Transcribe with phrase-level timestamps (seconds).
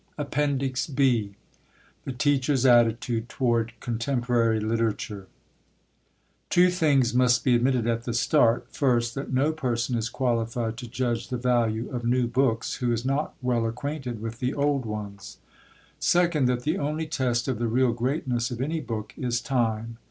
[0.17, 1.35] APPENDIX B
[2.05, 5.27] THE TEACHER'S ATTITUDE TOWARD CONTEMPORARY LITERATURE
[6.49, 10.87] Two things must be admitted at the start first, that no person is qualified to
[10.89, 15.37] judge the value of new books who is not well acquainted with the old ones;
[15.99, 19.99] second, that the only test of the real greatness of any book is Time.